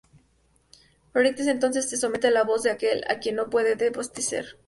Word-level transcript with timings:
Filoctetes, 1.13 1.45
entonces, 1.45 1.87
se 1.87 1.95
somete 1.95 2.29
a 2.29 2.31
la 2.31 2.41
voz 2.43 2.63
de 2.63 2.71
aquel 2.71 3.05
a 3.07 3.19
quien 3.19 3.35
no 3.35 3.51
puede 3.51 3.75
desobedecer. 3.75 4.57